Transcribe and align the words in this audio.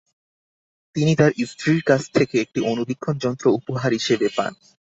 তিনি 0.95 1.11
তাঁর 1.15 1.31
স্ত্রীর 1.49 1.81
কাছ 1.83 2.01
থেকে 2.13 2.35
একটি 2.39 2.59
অণুবীক্ষণ 2.63 3.15
যন্ত্র 3.23 3.45
উপহার 3.59 3.91
হিসেবে 3.97 4.27
পান। 4.37 4.53